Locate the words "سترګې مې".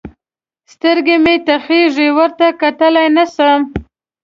0.73-1.35